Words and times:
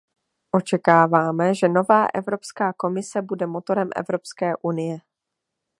Očekáváme, 0.51 1.55
že 1.55 1.67
nová 1.69 2.07
Evropská 2.13 2.73
komise 2.77 3.21
bude 3.21 3.45
motorem 3.47 3.89
Evropské 3.95 4.53
unie. 4.61 4.97